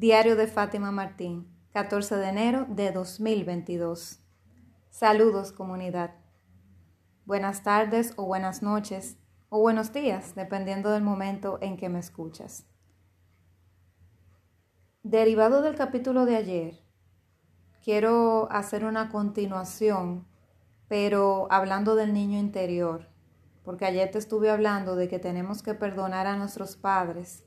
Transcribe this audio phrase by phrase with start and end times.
[0.00, 4.18] Diario de Fátima Martín, 14 de enero de 2022.
[4.88, 6.14] Saludos comunidad.
[7.26, 9.18] Buenas tardes o buenas noches
[9.50, 12.64] o buenos días, dependiendo del momento en que me escuchas.
[15.02, 16.82] Derivado del capítulo de ayer,
[17.84, 20.26] quiero hacer una continuación,
[20.88, 23.10] pero hablando del niño interior,
[23.64, 27.44] porque ayer te estuve hablando de que tenemos que perdonar a nuestros padres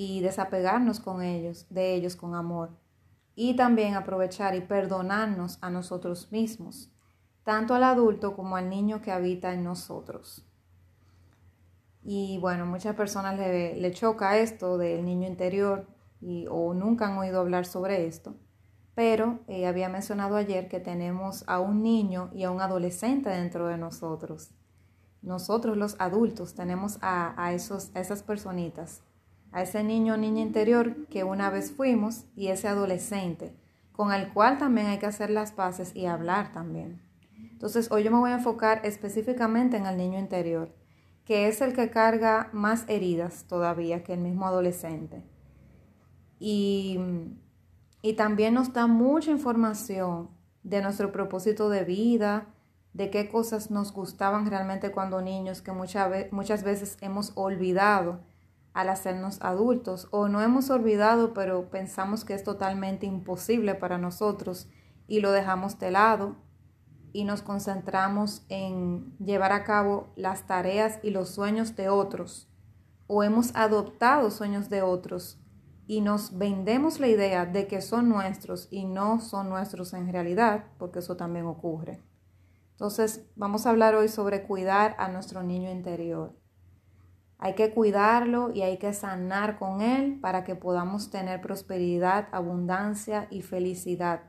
[0.00, 2.70] y desapegarnos con ellos, de ellos con amor.
[3.34, 6.92] Y también aprovechar y perdonarnos a nosotros mismos,
[7.42, 10.46] tanto al adulto como al niño que habita en nosotros.
[12.04, 15.88] Y bueno, muchas personas le, choca esto del niño interior
[16.20, 18.36] y, o nunca han oído hablar sobre esto.
[18.94, 23.66] Pero eh, había mencionado ayer que tenemos a un niño y a un adolescente dentro
[23.66, 24.52] de nosotros.
[25.22, 29.02] Nosotros los adultos tenemos a, a, esos, a esas personitas
[29.52, 33.54] a ese niño o niña interior que una vez fuimos y ese adolescente,
[33.92, 37.02] con el cual también hay que hacer las paces y hablar también.
[37.52, 40.72] Entonces, hoy yo me voy a enfocar específicamente en el niño interior,
[41.24, 45.24] que es el que carga más heridas todavía que el mismo adolescente.
[46.38, 47.00] Y,
[48.00, 50.30] y también nos da mucha información
[50.62, 52.46] de nuestro propósito de vida,
[52.92, 58.20] de qué cosas nos gustaban realmente cuando niños, que muchas, muchas veces hemos olvidado
[58.72, 64.68] al hacernos adultos o no hemos olvidado pero pensamos que es totalmente imposible para nosotros
[65.06, 66.36] y lo dejamos de lado
[67.12, 72.48] y nos concentramos en llevar a cabo las tareas y los sueños de otros
[73.06, 75.40] o hemos adoptado sueños de otros
[75.88, 80.66] y nos vendemos la idea de que son nuestros y no son nuestros en realidad,
[80.78, 82.04] porque eso también ocurre.
[82.72, 86.37] Entonces, vamos a hablar hoy sobre cuidar a nuestro niño interior.
[87.38, 93.28] Hay que cuidarlo y hay que sanar con él para que podamos tener prosperidad, abundancia
[93.30, 94.22] y felicidad,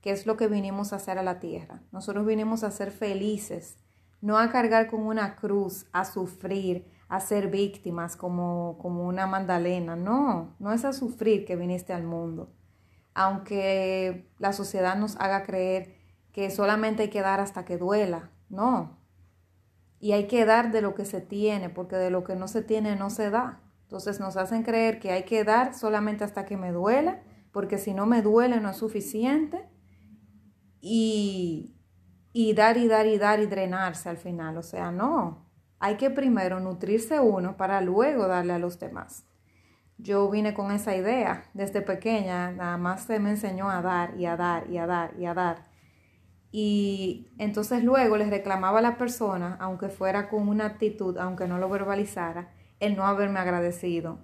[0.00, 1.82] que es lo que vinimos a hacer a la tierra.
[1.92, 3.76] Nosotros vinimos a ser felices,
[4.22, 9.94] no a cargar con una cruz, a sufrir, a ser víctimas como, como una Magdalena.
[9.94, 12.50] No, no es a sufrir que viniste al mundo.
[13.12, 15.96] Aunque la sociedad nos haga creer
[16.32, 18.30] que solamente hay que dar hasta que duela.
[18.48, 19.03] No,
[20.04, 22.60] y hay que dar de lo que se tiene, porque de lo que no se
[22.60, 23.62] tiene no se da.
[23.84, 27.22] Entonces nos hacen creer que hay que dar solamente hasta que me duela,
[27.52, 29.66] porque si no me duele no es suficiente.
[30.82, 31.80] Y,
[32.34, 34.58] y dar y dar y dar y drenarse al final.
[34.58, 35.48] O sea, no.
[35.78, 39.24] Hay que primero nutrirse uno para luego darle a los demás.
[39.96, 44.26] Yo vine con esa idea desde pequeña, nada más se me enseñó a dar y
[44.26, 45.73] a dar y a dar y a dar.
[46.56, 51.58] Y entonces luego les reclamaba a la persona, aunque fuera con una actitud, aunque no
[51.58, 54.20] lo verbalizara, el no haberme agradecido,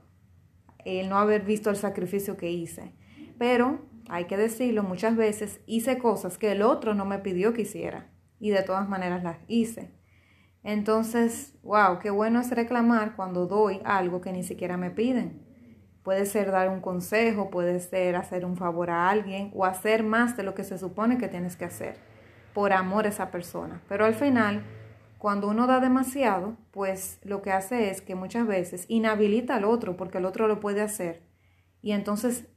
[0.85, 2.95] el no haber visto el sacrificio que hice.
[3.37, 7.63] Pero, hay que decirlo, muchas veces hice cosas que el otro no me pidió que
[7.63, 9.91] hiciera y de todas maneras las hice.
[10.63, 15.45] Entonces, wow, qué bueno es reclamar cuando doy algo que ni siquiera me piden.
[16.05, 20.37] Puede ser dar un consejo, puede ser hacer un favor a alguien o hacer más
[20.37, 22.10] de lo que se supone que tienes que hacer
[22.53, 23.83] por amor a esa persona.
[23.89, 24.65] Pero al final,
[25.19, 29.97] cuando uno da demasiado, pues lo que hace es que muchas veces inhabilita al otro
[29.97, 31.23] porque el otro lo puede hacer.
[31.83, 32.49] Y entonces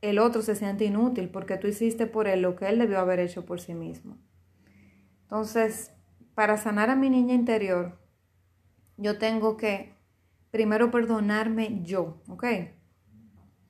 [0.00, 3.20] el otro se siente inútil porque tú hiciste por él lo que él debió haber
[3.20, 4.16] hecho por sí mismo.
[5.22, 5.92] Entonces,
[6.34, 7.98] para sanar a mi niña interior,
[8.96, 9.94] yo tengo que
[10.50, 12.44] primero perdonarme yo, ¿ok?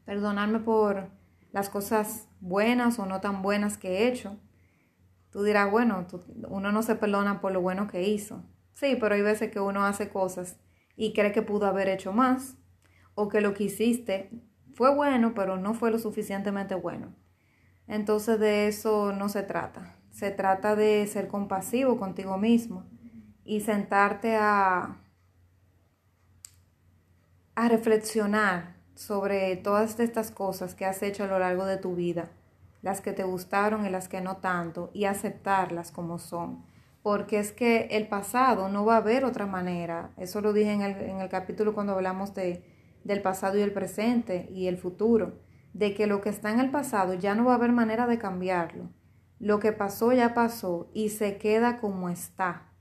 [0.05, 1.11] Perdonarme por
[1.51, 4.39] las cosas buenas o no tan buenas que he hecho
[5.31, 6.07] Tú dirás, bueno,
[6.49, 8.43] uno no se perdona por lo bueno que hizo.
[8.75, 10.59] Sí, pero hay veces que uno hace cosas
[10.97, 12.57] y cree que pudo haber hecho más
[13.15, 14.31] o que lo que hiciste
[14.75, 17.15] fue bueno, pero no fue lo suficientemente bueno.
[17.89, 19.97] Entonces de eso no se trata.
[20.11, 22.87] Se trata de ser compasivo contigo mismo
[23.45, 24.97] y sentarte a,
[27.55, 32.31] a reflexionar sobre todas estas cosas que has hecho a lo largo de tu vida
[32.83, 36.65] las que te gustaron y las que no tanto, y aceptarlas como son.
[37.03, 40.11] Porque es que el pasado no va a haber otra manera.
[40.17, 42.65] Eso lo dije en el, en el capítulo cuando hablamos de,
[43.05, 45.41] del pasado y el presente y el futuro.
[45.73, 48.19] De que lo que está en el pasado ya no va a haber manera de
[48.19, 48.91] cambiarlo.
[49.39, 52.73] Lo que pasó ya pasó y se queda como está.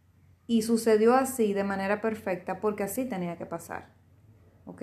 [0.47, 3.93] Y sucedió así de manera perfecta porque así tenía que pasar.
[4.65, 4.81] ¿Ok?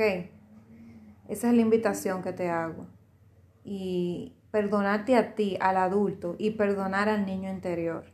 [1.28, 2.86] Esa es la invitación que te hago.
[3.64, 8.04] Y, perdonarte a ti, al adulto, y perdonar al niño interior.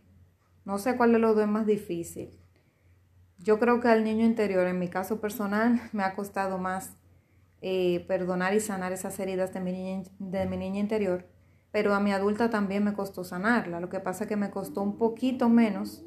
[0.64, 2.30] No sé cuál de los dos es más difícil.
[3.36, 6.96] Yo creo que al niño interior, en mi caso personal, me ha costado más
[7.60, 11.26] eh, perdonar y sanar esas heridas de mi, niña, de mi niña interior,
[11.72, 13.78] pero a mi adulta también me costó sanarla.
[13.78, 16.06] Lo que pasa es que me costó un poquito menos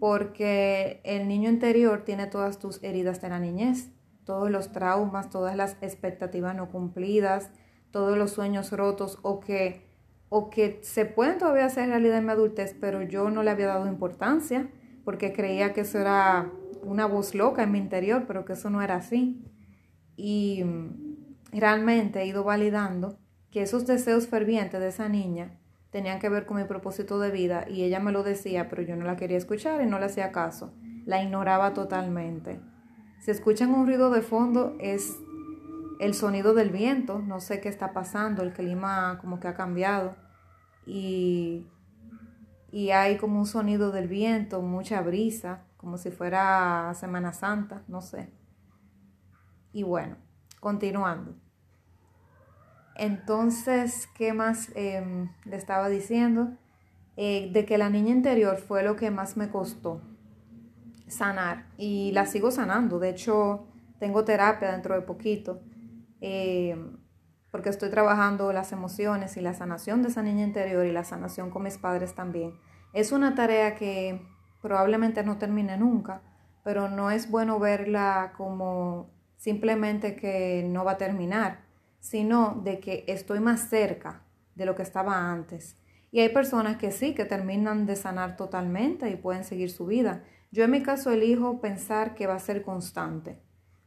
[0.00, 3.92] porque el niño interior tiene todas tus heridas de la niñez,
[4.24, 7.52] todos los traumas, todas las expectativas no cumplidas,
[7.90, 9.86] todos los sueños rotos o que,
[10.28, 13.66] o que se pueden todavía hacer realidad en mi adultez, pero yo no le había
[13.66, 14.70] dado importancia
[15.04, 16.50] porque creía que eso era
[16.82, 19.44] una voz loca en mi interior, pero que eso no era así.
[20.16, 20.64] Y
[21.52, 23.18] realmente he ido validando
[23.50, 25.58] que esos deseos fervientes de esa niña
[25.90, 28.96] tenían que ver con mi propósito de vida y ella me lo decía, pero yo
[28.96, 30.72] no la quería escuchar y no le hacía caso.
[31.04, 32.60] La ignoraba totalmente.
[33.20, 35.16] Si escuchan un ruido de fondo es
[36.00, 40.16] el sonido del viento, no sé qué está pasando, el clima como que ha cambiado
[40.86, 41.66] y,
[42.72, 48.00] y hay como un sonido del viento, mucha brisa, como si fuera Semana Santa, no
[48.00, 48.30] sé.
[49.72, 50.16] Y bueno,
[50.58, 51.34] continuando.
[52.96, 56.56] Entonces, ¿qué más em, le estaba diciendo?
[57.18, 60.00] Eh, de que la niña interior fue lo que más me costó
[61.08, 62.98] sanar y la sigo sanando.
[62.98, 63.66] De hecho,
[63.98, 65.60] tengo terapia dentro de poquito
[66.20, 66.98] em,
[67.50, 71.50] porque estoy trabajando las emociones y la sanación de esa niña interior y la sanación
[71.50, 72.54] con mis padres también.
[72.92, 74.20] Es una tarea que
[74.62, 76.22] probablemente no termine nunca,
[76.64, 81.70] pero no es bueno verla como simplemente que no va a terminar
[82.00, 84.22] sino de que estoy más cerca
[84.54, 85.76] de lo que estaba antes.
[86.10, 90.24] Y hay personas que sí, que terminan de sanar totalmente y pueden seguir su vida.
[90.50, 93.38] Yo en mi caso elijo pensar que va a ser constante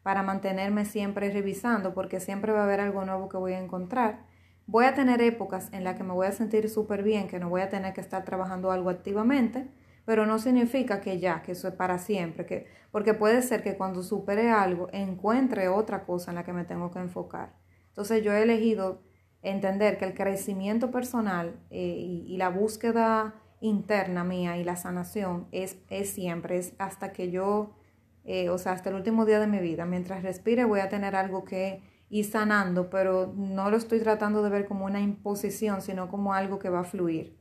[0.04, 4.26] para mantenerme siempre revisando porque siempre va a haber algo nuevo que voy a encontrar.
[4.66, 7.50] Voy a tener épocas en las que me voy a sentir súper bien, que no
[7.50, 9.68] voy a tener que estar trabajando algo activamente,
[10.06, 13.76] pero no significa que ya, que eso es para siempre, que, porque puede ser que
[13.76, 17.54] cuando supere algo encuentre otra cosa en la que me tengo que enfocar.
[17.90, 19.02] Entonces yo he elegido
[19.44, 25.78] entender que el crecimiento personal eh, y, la búsqueda interna mía y la sanación es,
[25.90, 27.76] es siempre, es hasta que yo,
[28.26, 31.16] eh, o sea, hasta el último día de mi vida, mientras respire voy a tener
[31.16, 36.10] algo que ir sanando, pero no lo estoy tratando de ver como una imposición, sino
[36.10, 37.38] como algo que va a fluir.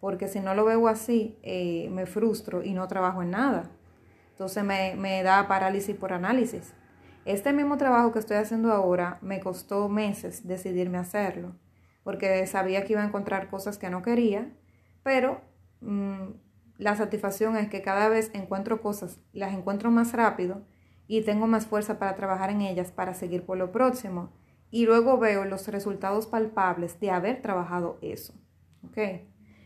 [0.00, 3.70] Porque si no lo veo así, eh, me frustro y no trabajo en nada.
[4.30, 6.74] Entonces me, me da parálisis por análisis.
[7.24, 11.56] Este mismo trabajo que estoy haciendo ahora me costó meses decidirme hacerlo,
[12.02, 14.52] porque sabía que iba a encontrar cosas que no quería,
[15.02, 15.40] pero
[15.80, 16.43] mm,
[16.76, 20.66] la satisfacción es que cada vez encuentro cosas, las encuentro más rápido
[21.06, 24.32] y tengo más fuerza para trabajar en ellas para seguir por lo próximo.
[24.70, 28.34] Y luego veo los resultados palpables de haber trabajado eso.
[28.82, 28.98] ¿Ok?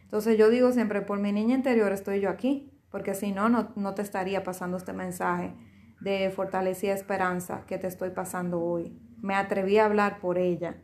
[0.03, 3.95] Entonces yo digo siempre, por mi niña interior estoy yo aquí, porque si no, no
[3.95, 5.55] te estaría pasando este mensaje
[6.01, 8.99] de fortaleza y esperanza que te estoy pasando hoy.
[9.21, 10.83] Me atreví a hablar por ella,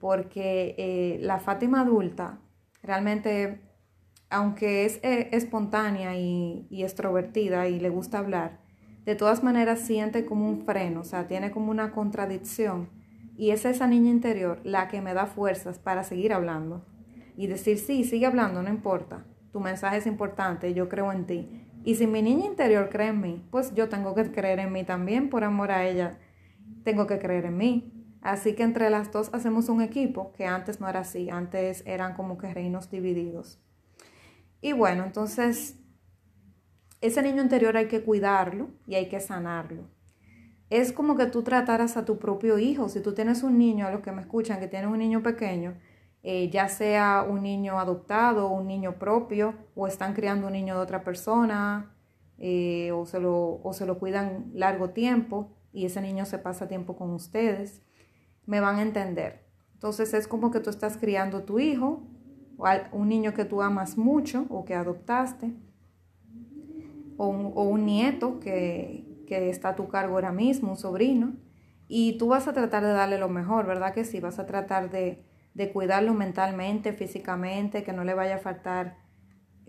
[0.00, 2.40] porque eh, la Fátima adulta
[2.82, 3.60] realmente,
[4.32, 8.60] aunque es eh, espontánea y, y extrovertida y le gusta hablar,
[9.04, 12.88] de todas maneras siente como un freno, o sea, tiene como una contradicción.
[13.36, 16.84] Y es esa niña interior la que me da fuerzas para seguir hablando
[17.36, 19.24] y decir, sí, sigue hablando, no importa.
[19.52, 21.66] Tu mensaje es importante, yo creo en ti.
[21.84, 24.84] Y si mi niña interior cree en mí, pues yo tengo que creer en mí
[24.84, 26.18] también por amor a ella.
[26.84, 27.92] Tengo que creer en mí.
[28.20, 32.14] Así que entre las dos hacemos un equipo que antes no era así, antes eran
[32.14, 33.58] como que reinos divididos.
[34.62, 35.76] Y bueno, entonces
[37.02, 39.90] ese niño interior hay que cuidarlo y hay que sanarlo.
[40.70, 42.88] Es como que tú trataras a tu propio hijo.
[42.88, 45.74] Si tú tienes un niño, a los que me escuchan, que tienen un niño pequeño,
[46.22, 50.80] eh, ya sea un niño adoptado, un niño propio, o están criando un niño de
[50.80, 51.94] otra persona,
[52.38, 56.68] eh, o, se lo, o se lo cuidan largo tiempo y ese niño se pasa
[56.68, 57.82] tiempo con ustedes,
[58.46, 59.44] me van a entender.
[59.74, 62.06] Entonces es como que tú estás criando tu hijo,
[62.58, 65.52] o un niño que tú amas mucho o que adoptaste,
[67.16, 71.36] o un, nieto que, que está a tu cargo ahora mismo, un sobrino,
[71.86, 74.18] y tú vas a tratar de darle lo mejor, ¿verdad que sí?
[74.18, 75.22] Vas a tratar de
[75.54, 78.96] de cuidarlo mentalmente, físicamente, que no le vaya a faltar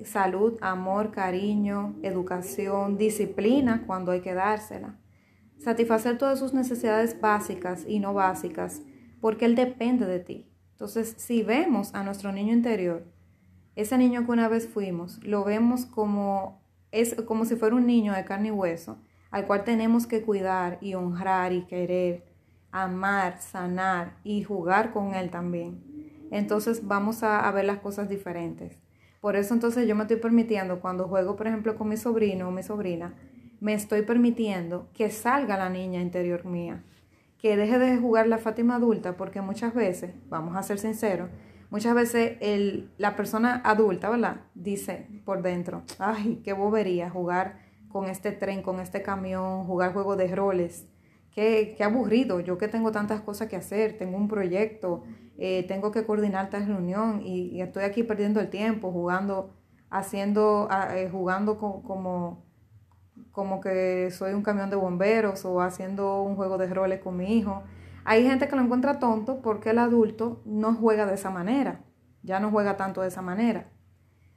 [0.05, 4.97] salud, amor, cariño, educación, disciplina cuando hay que dársela.
[5.59, 8.81] Satisfacer todas sus necesidades básicas y no básicas,
[9.21, 10.52] porque él depende de ti.
[10.83, 13.05] Entonces, si vemos a nuestro niño interior,
[13.77, 16.61] ese niño que una vez fuimos, lo vemos como
[16.91, 18.97] es como si fuera un niño de carne y hueso,
[19.31, 22.25] al cual tenemos que cuidar y honrar y querer
[22.73, 25.81] amar, sanar y jugar con Él también.
[26.31, 28.77] Entonces vamos a, ver las cosas diferentes.
[29.21, 32.51] Por eso entonces yo me estoy permitiendo, cuando juego por ejemplo con mi sobrino o
[32.51, 33.13] mi sobrina,
[33.61, 36.83] me estoy permitiendo que salga la niña interior mía,
[37.43, 41.29] que deje de jugar la Fátima adulta, porque muchas veces, vamos a ser sinceros,
[41.69, 44.43] muchas veces el, la persona adulta, ¿verdad?
[44.55, 47.59] Dice por dentro, ay, qué bobería jugar
[47.89, 50.87] con este tren, con este camión, jugar juegos de roles.
[51.31, 55.03] Qué, qué aburrido, yo que tengo tantas cosas que hacer, tengo un proyecto,
[55.37, 59.53] eh, tengo que coordinar esta reunión y, estoy aquí perdiendo el tiempo jugando,
[59.89, 62.45] haciendo, eh, jugando como,
[63.33, 67.35] como que soy un camión de bomberos o haciendo un juego de roles con mi
[67.35, 67.63] hijo.
[68.05, 71.81] Hay gente que lo encuentra tonto porque el adulto no juega de esa manera,
[72.21, 73.71] ya no juega tanto de esa manera.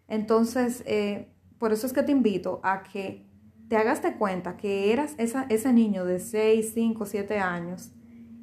[0.08, 3.28] Entonces, eh, por eso es que te invito a que
[3.68, 7.92] te hagas de cuenta que eras esa, ese niño de 6, 5, 7 años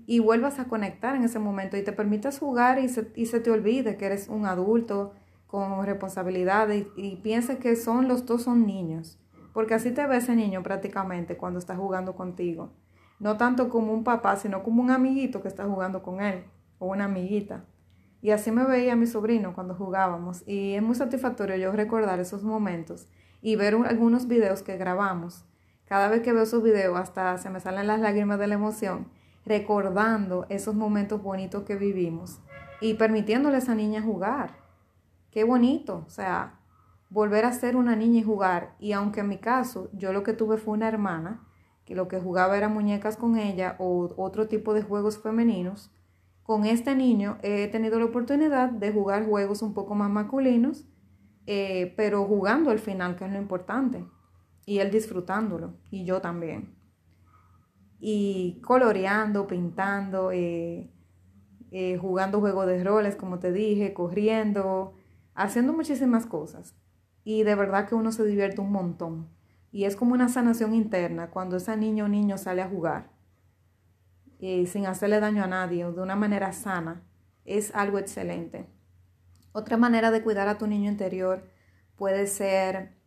[0.06, 3.40] y vuelvas a conectar en ese momento y te permitas jugar y se, y se
[3.40, 5.14] te olvide que eres un adulto
[5.48, 9.20] con responsabilidades y, y pienses que son los dos son niños,
[9.54, 12.74] porque así te ve ese niño prácticamente cuando está jugando contigo,
[13.20, 16.44] no tanto como un papá, sino como un amiguito que está jugando con él
[16.80, 17.66] o una amiguita.
[18.22, 22.44] Y así me veía mi sobrino cuando jugábamos y es muy satisfactorio yo recordar esos
[22.44, 23.08] momentos
[23.42, 25.46] y ver algunos videos que grabamos.
[25.86, 29.08] Cada vez que veo esos videos hasta se me salen las lágrimas de la emoción
[29.46, 32.40] recordando esos momentos bonitos que vivimos
[32.82, 34.56] y permitiéndole a esa niña jugar.
[35.32, 36.60] Qué bonito, o sea,
[37.14, 38.76] volver a ser una niña y jugar.
[38.80, 41.48] Y aunque en mi caso yo lo que tuve fue una hermana,
[41.86, 45.92] que lo que jugaba era muñecas con ella o otro tipo de juegos femeninos,
[46.42, 50.86] con este niño he tenido la oportunidad de jugar juegos un poco más masculinos,
[51.46, 54.06] eh, pero jugando al final, que es lo importante,
[54.66, 56.84] y él disfrutándolo, y yo también
[58.06, 60.92] y coloreando, pintando, eh,
[61.72, 64.94] eh, jugando juegos de roles, como te dije, corriendo,
[65.36, 66.76] haciendo muchísimas cosas.
[67.24, 69.30] Y de verdad que uno se divierte un montón.
[69.72, 73.14] Y es como una sanación interna cuando ese niño o niño sale a jugar
[74.46, 77.02] y sin hacerle daño a nadie de una manera sana.
[77.46, 78.68] Es algo excelente.
[79.54, 81.48] Otra manera de cuidar a tu niño interior
[81.96, 82.98] puede ser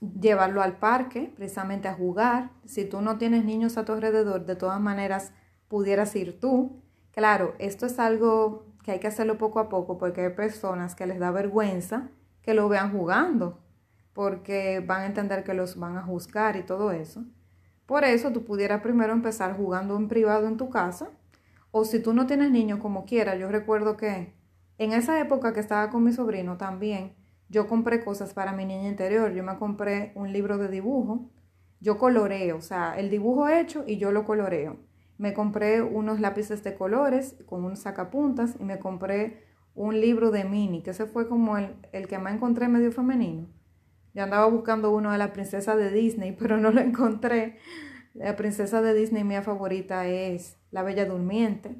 [0.00, 2.50] llevarlo al parque, precisamente a jugar.
[2.64, 5.32] Si tú no tienes niños a tu alrededor, de todas maneras
[5.68, 6.82] pudieras ir tú.
[7.10, 11.06] Claro, esto es algo que hay que hacerlo poco a poco porque hay personas que
[11.06, 12.08] les da vergüenza
[12.44, 13.58] que lo vean jugando,
[14.12, 17.24] porque van a entender que los van a juzgar y todo eso.
[17.86, 21.08] Por eso tú pudieras primero empezar jugando en privado en tu casa,
[21.72, 24.32] o si tú no tienes niños como quiera, yo recuerdo que
[24.78, 27.14] en esa época que estaba con mi sobrino también,
[27.48, 29.32] yo compré cosas para mi niña interior.
[29.32, 31.30] Yo me compré un libro de dibujo.
[31.80, 34.78] Yo coloreo, o sea, el dibujo hecho y yo lo coloreo.
[35.18, 39.43] Me compré unos lápices de colores con un sacapuntas y me compré
[39.74, 43.48] un libro de mini, que ese fue como el, el que me encontré medio femenino.
[44.14, 47.58] Yo andaba buscando uno de la princesa de Disney, pero no lo encontré.
[48.14, 51.76] La princesa de Disney mía favorita es La Bella Durmiente.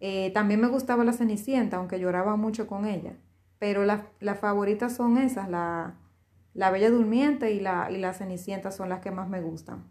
[0.00, 3.16] Eh, también me gustaba la Cenicienta, aunque lloraba mucho con ella
[3.64, 5.96] pero las favoritas son esas, la,
[6.54, 9.84] Bella Durmiente y la, y la Cenicienta son las que más me gustan.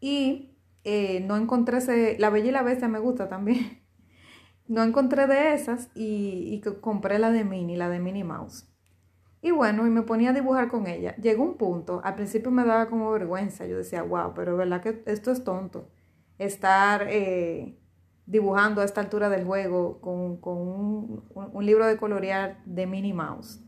[0.00, 3.80] Y eh, no encontré ese, la Bella y la Bestia me gusta también.
[4.66, 8.66] No encontré de esas y, compré la de Minnie, la de Minnie Mouse.
[9.42, 11.14] Y bueno, y me ponía a dibujar con ella.
[11.16, 15.02] Llegó un punto, al principio me daba como vergüenza, yo decía, wow, pero verdad que
[15.04, 15.90] esto es tonto.
[16.38, 17.78] Estar eh,
[18.24, 23.60] dibujando a esta altura del juego con, un, libro de colorear de Minnie Mouse.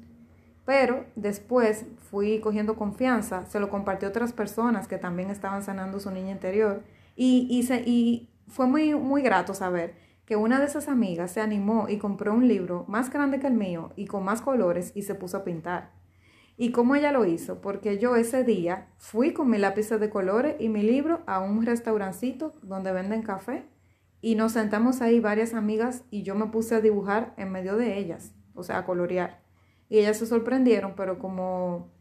[0.65, 6.01] Pero después fui cogiendo confianza, se lo compartí a otras personas que también estaban sanando
[6.01, 6.83] su niña interior
[7.15, 11.89] y, y, y fue muy, muy grato saber que una de esas amigas se animó
[11.89, 15.15] y compró un libro más grande que el mío y con más colores y se
[15.15, 15.93] puso a pintar.
[16.59, 17.61] ¿Y cómo ella lo hizo?
[17.61, 21.65] Porque yo ese día fui con mi lápiz de colores y mi libro a un
[21.65, 23.67] restaurancito donde venden café
[24.21, 27.99] y nos sentamos ahí varias amigas y yo me puse a dibujar en medio de
[27.99, 29.43] ellas, o sea, a colorear.
[29.89, 31.93] Y ellas se sorprendieron, pero como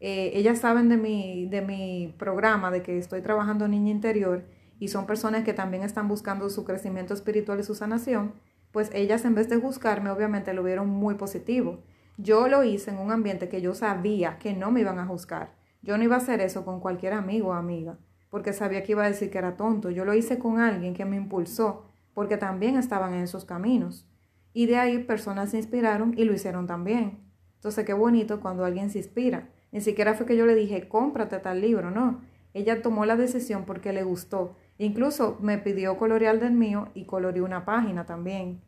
[0.00, 4.44] eh, ellas saben de mi, de mi programa, de que estoy trabajando niña interior,
[4.78, 8.34] y son personas que también están buscando su crecimiento espiritual y su sanación,
[8.72, 11.82] pues ellas en vez de juzgarme, obviamente lo vieron muy positivo.
[12.18, 15.54] Yo lo hice en un ambiente que yo sabía que no me iban a juzgar.
[15.82, 17.98] Yo no iba a hacer eso con cualquier amigo o amiga
[18.30, 19.90] porque sabía que iba a decir que era tonto.
[19.90, 24.06] Yo lo hice con alguien que me impulsó, porque también estaban en esos caminos.
[24.52, 27.20] Y de ahí personas se inspiraron y lo hicieron también.
[27.54, 29.48] Entonces, qué bonito cuando alguien se inspira.
[29.72, 32.20] Ni siquiera fue que yo le dije, cómprate tal libro, no.
[32.54, 34.56] Ella tomó la decisión porque le gustó.
[34.78, 38.60] Incluso me pidió colorear del mío y coloreó una página también.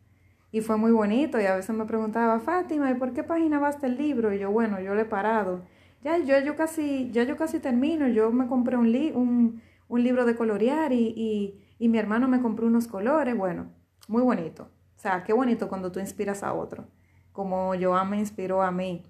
[0.51, 3.71] Y fue muy bonito y a veces me preguntaba, Fátima, ¿y por qué página va
[3.81, 4.33] el libro?
[4.33, 5.61] Y yo, bueno, yo le he parado
[6.03, 10.35] ya yo, yo, casi, ya yo casi termino, yo me compré un, un, libro de
[10.35, 13.67] colorear y, y mi hermano me compró unos colores, bueno,
[14.07, 14.69] muy bonito.
[14.95, 16.85] O sea, qué bonito cuando tú inspiras a otro,
[17.31, 19.05] como Joan me inspiró a mí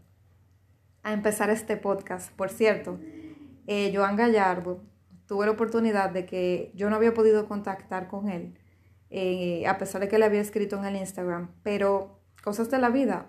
[1.04, 2.32] a empezar este podcast.
[2.34, 3.00] Por cierto,
[3.68, 4.82] eh, Joan Gallardo,
[5.30, 8.58] tuve la oportunidad de que yo no había podido contactar con él,
[9.12, 12.90] eh, a pesar de que le había escrito en el Instagram, pero cosas de la
[12.90, 13.28] vida.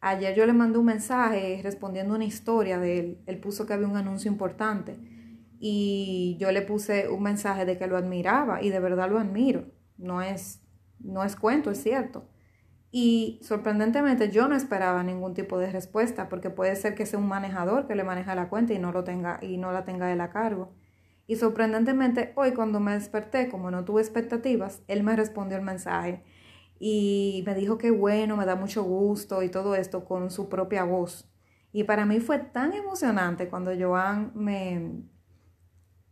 [0.00, 3.22] Ayer yo le mandé un mensaje respondiendo una historia de él.
[3.26, 4.96] Él puso que había un anuncio importante
[5.58, 9.64] y yo le puse un mensaje de que lo admiraba y de verdad lo admiro.
[9.98, 10.62] No es,
[11.00, 12.28] no es cuento, es cierto.
[12.92, 17.26] Y sorprendentemente yo no esperaba ningún tipo de respuesta porque puede ser que sea un
[17.26, 20.20] manejador que le maneja la cuenta y no lo tenga y no la tenga él
[20.20, 20.72] a cargo.
[21.26, 26.24] Y sorprendentemente hoy cuando me desperté, como no tuve expectativas, él me respondió el mensaje
[26.78, 30.84] y me dijo que bueno, me da mucho gusto y todo esto con su propia
[30.84, 31.32] voz.
[31.72, 35.04] Y para mí fue tan emocionante cuando Joan me,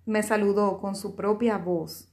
[0.07, 2.11] me saludó con su propia voz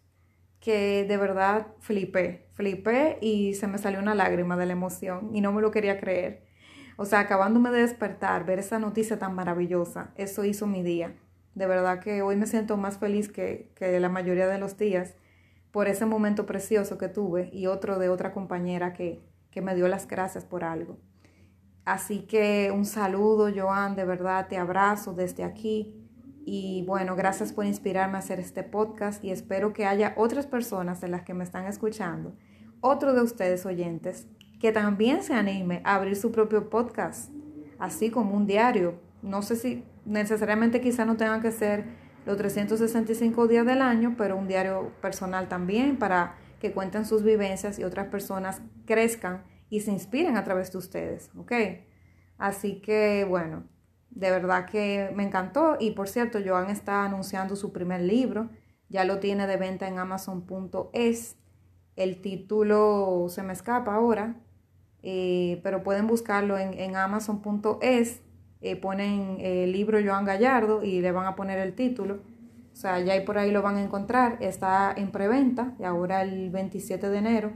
[0.60, 5.42] que de verdad flipé, flipé y se me salió una lágrima de la emoción y
[5.42, 6.48] no me lo quería creer.
[6.98, 11.16] O sea, acabándome de despertar, ver esa noticia tan maravillosa, eso hizo mi día.
[11.58, 15.16] De verdad que hoy me siento más feliz que, que la mayoría de los días
[15.72, 19.88] por ese momento precioso que tuve y otro de otra compañera que, que me dio
[19.88, 21.00] las gracias por algo.
[21.84, 25.96] Así que un saludo, Joan, de verdad te abrazo desde aquí
[26.46, 31.02] y bueno, gracias por inspirarme a hacer este podcast y espero que haya otras personas
[31.02, 32.36] de las que me están escuchando,
[32.82, 34.28] otro de ustedes oyentes,
[34.60, 37.32] que también se anime a abrir su propio podcast,
[37.80, 39.00] así como un diario.
[39.24, 41.86] No sé si necesariamente quizá no tengan que ser
[42.26, 47.78] los 365 días del año, pero un diario personal también para que cuenten sus vivencias
[47.78, 51.52] y otras personas crezcan y se inspiren a través de ustedes, ¿ok?
[52.38, 53.66] Así que bueno,
[54.10, 58.50] de verdad que me encantó y por cierto, Joan está anunciando su primer libro,
[58.90, 61.38] ya lo tiene de venta en amazon.es.
[61.96, 64.36] El título se me escapa ahora,
[65.04, 68.22] eh, pero pueden buscarlo en, amazon.es.
[68.62, 72.20] Eh, ponen el libro Joan Gallardo y le van a poner el título.
[72.74, 74.38] O sea, ya ahí por ahí lo van a encontrar.
[74.40, 77.52] Está en preventa y ahora el 27 de enero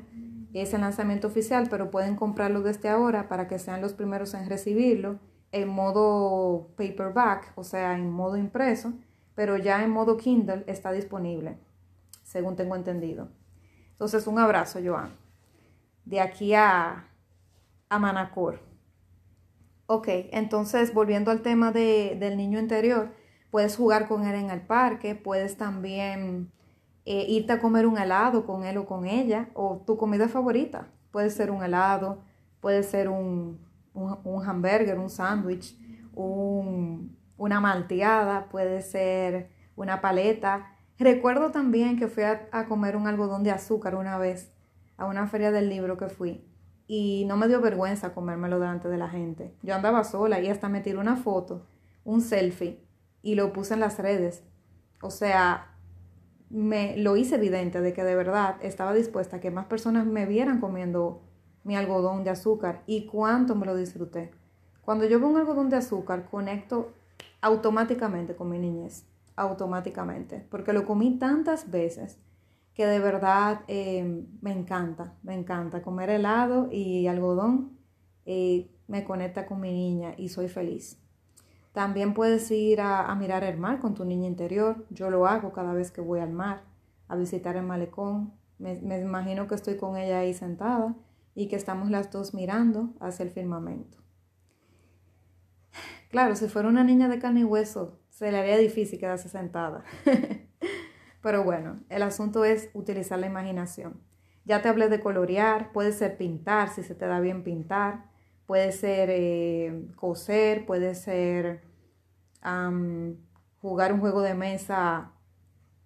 [0.53, 4.49] es el lanzamiento oficial, pero pueden comprarlo desde ahora para que sean los primeros en
[4.49, 5.19] recibirlo
[5.51, 8.93] en modo paperback, o sea, en modo impreso,
[9.35, 11.57] pero ya en modo Kindle está disponible,
[12.23, 13.29] según tengo entendido.
[13.91, 15.15] Entonces, un abrazo, Joan.
[16.05, 17.07] De aquí a,
[17.89, 18.70] a Manacor.
[19.93, 23.11] Ok, entonces, volviendo al tema de, del niño interior,
[23.49, 26.49] puedes jugar con él en el parque, puedes también
[27.03, 30.87] eh, irte a comer un helado con él o con ella, o tu comida favorita.
[31.11, 32.23] Puede ser un helado,
[32.61, 33.59] puede ser un,
[33.93, 35.77] un, hamburger, un sándwich,
[36.13, 40.71] un, una malteada, puede ser una paleta.
[40.99, 44.53] Recuerdo también que fui a, comer un algodón de azúcar una vez
[44.95, 46.49] a una feria del libro que fui
[46.93, 49.55] y no me dio vergüenza comérmelo delante de la gente.
[49.63, 51.65] Yo andaba sola y hasta me tiré una foto,
[52.03, 52.83] un selfie
[53.21, 54.43] y lo puse en las redes.
[55.01, 55.77] O sea,
[56.49, 60.25] me lo hice evidente de que de verdad estaba dispuesta a que más personas me
[60.25, 61.21] vieran comiendo
[61.63, 64.31] mi algodón de azúcar y cuánto me lo disfruté.
[64.81, 66.91] Cuando yo veo un algodón de azúcar, conecto
[67.39, 69.05] automáticamente con mi niñez,
[69.37, 72.17] automáticamente, porque lo comí tantas veces
[72.73, 77.77] que de verdad eh, me encanta, me encanta comer helado y algodón,
[78.25, 81.01] me conecta con mi niña y soy feliz.
[81.73, 85.73] También puedes ir a, mirar el mar con tu niña interior, yo lo hago cada
[85.73, 86.63] vez que voy al mar,
[87.07, 90.95] a visitar el malecón, me, me imagino que estoy con ella ahí sentada
[91.33, 93.97] y que estamos las dos mirando hacia el firmamento.
[96.09, 99.85] Claro, si fuera una niña de carne y hueso, se le haría difícil quedarse sentada.
[101.21, 104.01] Pero bueno, el asunto es utilizar la imaginación.
[104.45, 108.05] Ya te hablé de colorear, puede ser pintar, si se te da bien pintar,
[108.47, 111.61] puede ser eh, coser, puede ser
[113.61, 115.11] jugar un juego de mesa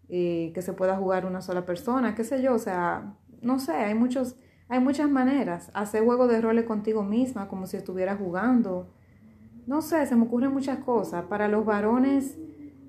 [0.07, 3.73] eh, que se pueda jugar una sola persona, qué sé yo, o sea, no sé,
[3.73, 4.37] hay muchos,
[4.69, 5.69] hay muchas maneras.
[5.73, 8.89] Hacer juego de roles contigo misma, como si estuvieras jugando.
[9.67, 11.25] No sé, se me ocurren muchas cosas.
[11.25, 12.37] Para los varones,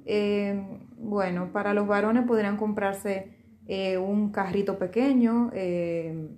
[0.04, 6.28] eh, bueno, para los varones podrían comprarse eh, un carrito pequeño, eh,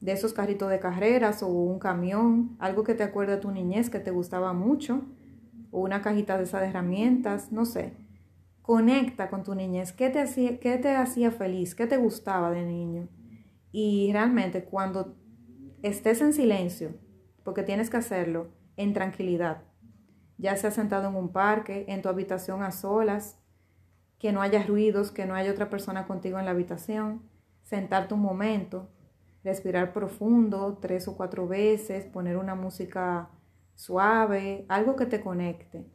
[0.00, 3.88] de esos carritos de carreras o un camión, algo que te acuerde a tu niñez
[3.88, 5.02] que te gustaba mucho,
[5.70, 7.94] o una cajita de esas herramientas, no sé.
[8.60, 9.92] Conecta con tu niñez.
[9.92, 11.74] ¿Qué te hacía, qué te hacía feliz?
[11.74, 13.08] ¿Qué te gustaba de niño?
[13.72, 15.16] Y realmente cuando
[15.82, 16.94] estés en silencio,
[17.42, 19.62] porque tienes que hacerlo en tranquilidad,
[20.38, 23.38] ya sea sentado en un parque, en tu habitación a solas,
[24.18, 27.22] que no haya ruidos, que no haya otra persona contigo en la habitación,
[27.62, 28.88] sentarte un momento,
[29.42, 33.30] respirar profundo tres o cuatro veces, poner una música
[33.74, 35.86] suave, algo que te conecte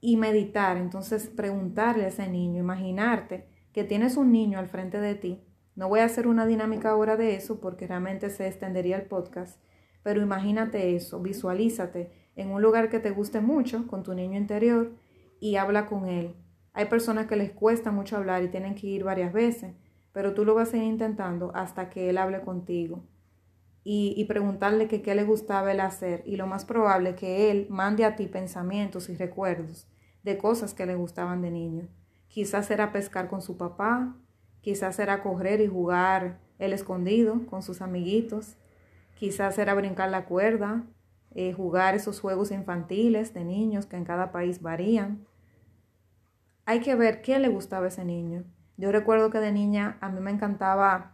[0.00, 0.76] y meditar.
[0.76, 5.42] Entonces preguntarle a ese niño, imaginarte que tienes un niño al frente de ti.
[5.74, 9.60] No voy a hacer una dinámica ahora de eso porque realmente se extendería el podcast,
[10.02, 14.92] pero imagínate eso, visualízate en un lugar que te guste mucho con tu niño interior
[15.40, 16.34] y habla con él.
[16.76, 19.74] Hay personas que les cuesta mucho hablar y tienen que ir varias veces
[20.16, 23.04] pero tú lo vas a ir intentando hasta que él hable contigo
[23.84, 28.16] y, preguntarle qué le gustaba él hacer y lo más probable que él mande a
[28.16, 29.86] ti pensamientos y recuerdos
[30.22, 31.88] de cosas que le gustaban de niño.
[32.28, 34.16] Quizás era pescar con su papá,
[34.62, 38.56] quizás era correr y jugar el escondido con sus amiguitos,
[39.16, 40.82] quizás era brincar la cuerda,
[41.34, 45.26] eh, jugar esos juegos infantiles de niños que en cada país varían.
[46.66, 48.44] Hay que ver qué le gustaba a ese niño
[48.78, 51.12] yo recuerdo que de niña a mí me encantaba,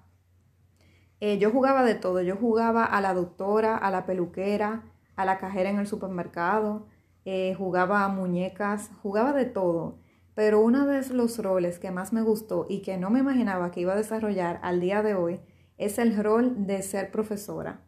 [1.20, 4.82] eh, yo jugaba de todo, yo jugaba a la doctora, a la peluquera,
[5.14, 6.88] a la cajera en el supermercado,
[7.24, 9.98] eh, jugaba a muñecas, jugaba de todo.
[10.34, 13.80] Pero uno de los roles que más me gustó y que no me imaginaba que
[13.80, 15.40] iba a desarrollar al día de hoy
[15.78, 17.82] es el rol de ser profesora.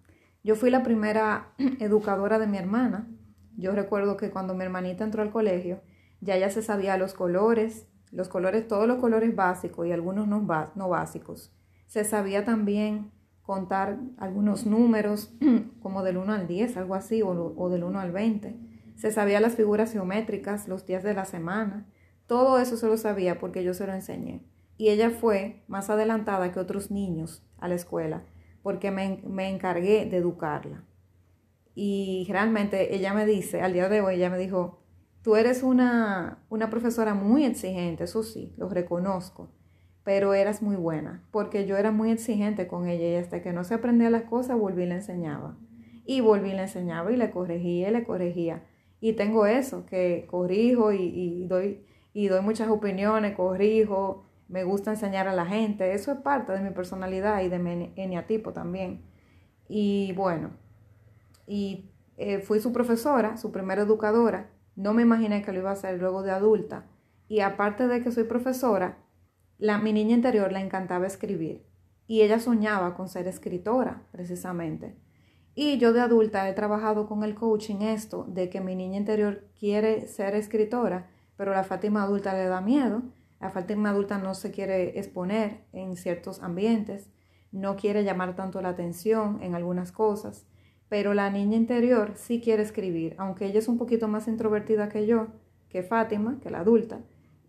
[0.44, 3.08] Yo fui la primera educadora de mi hermana.
[3.56, 5.80] Yo recuerdo que cuando mi hermanita entró al colegio,
[6.24, 10.46] ya ella se sabía los colores, los colores, todos los colores básicos y algunos no,
[10.74, 11.52] no básicos.
[11.86, 15.32] Se sabía también contar algunos números,
[15.80, 18.56] como del 1 al 10, algo así, o, o, del 1 al 20.
[18.96, 21.86] Se sabía las figuras geométricas, los días de la semana.
[22.26, 24.42] Todo eso se lo sabía porque yo se lo enseñé.
[24.76, 28.24] Y ella fue más adelantada que otros niños a la escuela
[28.64, 30.84] porque me, me encargué de educarla.
[31.74, 34.83] Y realmente ella me dice, al día de hoy, ella me dijo,
[35.24, 39.48] Tú eres una, una profesora muy exigente, eso sí, lo reconozco,
[40.04, 43.64] pero eras muy buena, porque yo era muy exigente con ella y hasta que no
[43.64, 45.56] se aprendía las cosas, volví y le enseñaba.
[46.04, 48.64] Y volví y le enseñaba y le corregía y le corregía.
[49.00, 55.26] Y tengo eso, que corrijo y, doy, y doy muchas opiniones, corrijo, me gusta enseñar
[55.26, 55.94] a la gente.
[55.94, 59.00] Eso es parte de mi personalidad y de mi eneatipo también.
[59.70, 60.50] Y bueno,
[61.46, 65.74] y eh, fui su profesora, su primera educadora, no me imaginé que lo iba a
[65.74, 66.86] hacer luego de adulta.
[67.28, 68.98] Y aparte de que soy profesora,
[69.58, 71.64] la, mi niña interior le encantaba escribir.
[72.06, 74.96] Y ella soñaba con ser escritora, precisamente.
[75.54, 79.44] Y yo de adulta he trabajado con el coaching esto, de que mi niña interior
[79.58, 83.02] quiere ser escritora, pero la Fátima adulta le da miedo.
[83.40, 87.08] La Fátima adulta no se quiere exponer en ciertos ambientes,
[87.52, 90.46] no quiere llamar tanto la atención en algunas cosas
[90.94, 95.08] pero la niña interior sí quiere escribir, aunque ella es un poquito más introvertida que
[95.08, 95.26] yo,
[95.68, 97.00] que Fátima, que la adulta,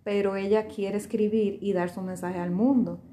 [0.03, 3.03] pero ella quiere escribir y dar su mensaje al mundo.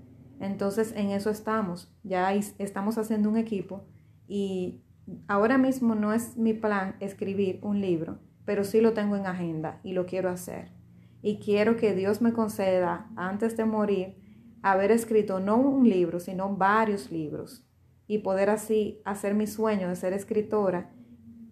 [0.41, 3.85] Entonces en eso estamos, ya estamos haciendo un equipo
[4.27, 4.81] y
[5.29, 9.81] ahora mismo no es mi plan escribir un libro, pero sí lo tengo en agenda
[9.83, 10.73] y lo quiero hacer.
[11.21, 14.17] Y quiero que Dios me conceda, antes de morir,
[14.63, 17.67] haber escrito no un libro, sino varios libros
[18.07, 20.91] y poder así hacer mi sueño de ser escritora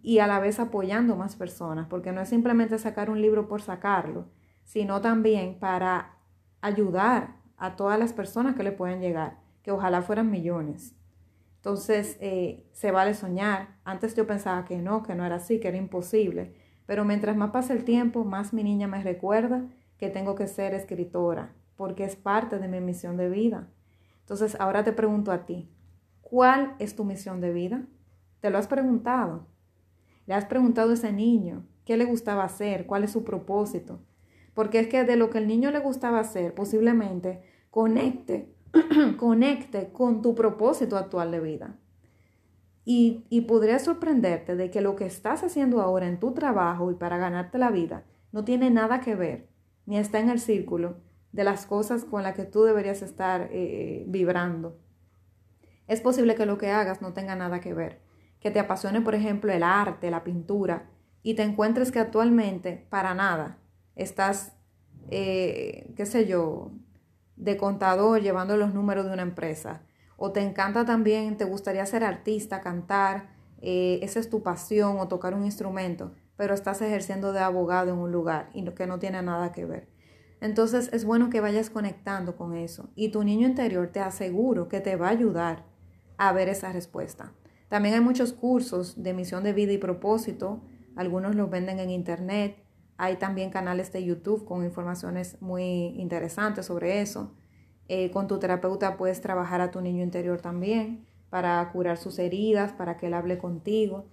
[0.03, 3.63] y a la vez apoyando más personas, porque no es simplemente sacar un libro por
[3.63, 4.29] sacarlo,
[4.65, 6.17] sino también para
[6.61, 10.95] ayudar a todas las personas que le pueden llegar, que ojalá fueran millones.
[11.57, 13.77] Entonces, eh, se vale soñar.
[13.85, 16.55] Antes yo pensaba que no, que no era así, que era imposible,
[16.87, 19.67] pero mientras más pasa el tiempo, más mi niña me recuerda
[19.99, 23.69] que tengo que ser escritora, porque es parte de mi misión de vida.
[24.21, 25.71] Entonces, ahora te pregunto a ti,
[26.31, 27.83] ¿Cuál es tu misión de vida?
[28.39, 29.49] ¿Te lo has preguntado?
[30.27, 32.87] ¿Le has preguntado a ese niño qué le gustaba hacer?
[32.87, 33.99] ¿Cuál es su propósito?
[34.55, 38.55] Porque es que de lo que el niño le gustaba hacer, posiblemente conecte,
[39.17, 41.77] conecte con tu propósito actual de vida.
[42.85, 46.95] Y, y podría sorprenderte de que lo que estás haciendo ahora en tu trabajo y
[46.95, 49.49] para ganarte la vida no tiene nada que ver,
[49.85, 50.99] ni está en el círculo
[51.33, 54.79] de las cosas con las que tú deberías estar eh, vibrando.
[55.91, 57.99] Es posible que lo que hagas no tenga nada que ver,
[58.39, 60.89] que te apasione, por ejemplo, el arte, la pintura,
[61.21, 63.59] y te encuentres que actualmente para nada
[63.97, 64.53] estás,
[65.09, 66.71] eh, qué sé yo,
[67.35, 69.83] de contador llevando los números de una empresa.
[70.17, 75.09] O te encanta también, te gustaría ser artista, cantar, eh, esa es tu pasión o
[75.09, 79.23] tocar un instrumento, pero estás ejerciendo de abogado en un lugar y que no tiene
[79.23, 79.89] nada que ver.
[80.41, 84.81] Entonces es bueno que vayas conectando con eso y tu niño interior te aseguro que
[84.81, 85.69] te va a ayudar
[86.21, 87.33] a ver esa respuesta.
[87.69, 90.61] También hay muchos cursos de misión de vida y propósito,
[90.95, 92.63] algunos los venden en internet,
[92.99, 97.35] Hay también canales de YouTube con informaciones muy interesantes sobre eso.
[97.89, 102.75] Eh, con tu terapeuta puedes trabajar a tu niño interior también para curar sus heridas,
[102.75, 104.11] para que él hable contigo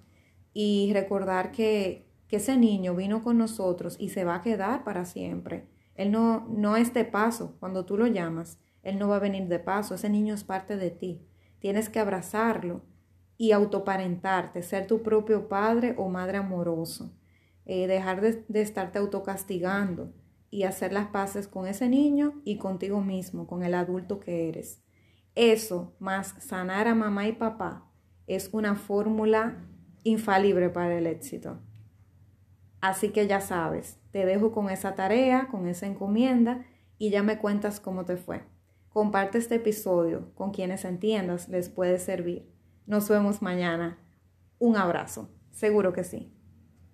[0.53, 5.03] y recordar que, que ese niño vino con nosotros y se va a quedar para
[5.03, 5.67] siempre.
[5.95, 7.57] Él no, no es de paso.
[7.59, 9.95] Cuando tú lo llamas, él no va a venir de paso.
[9.95, 11.26] Ese niño es parte de ti.
[11.59, 12.81] Tienes que abrazarlo
[13.37, 17.13] y autoparentarte, ser tu propio padre o madre amoroso.
[17.65, 20.13] Eh, dejar de, de estarte autocastigando
[20.49, 24.81] y hacer las paces con ese niño y contigo mismo, con el adulto que eres.
[25.35, 27.91] Eso, más sanar a mamá y papá,
[28.25, 29.65] es una fórmula
[30.03, 31.59] infalible para el éxito.
[32.81, 36.65] Así que ya sabes, te dejo con esa tarea, con esa encomienda
[36.97, 38.43] y ya me cuentas cómo te fue.
[38.97, 42.51] Comparte este episodio con quienes entiendas les puede servir.
[42.87, 43.99] Nos vemos mañana.
[44.57, 45.29] Un abrazo.
[45.51, 46.35] Seguro que sí.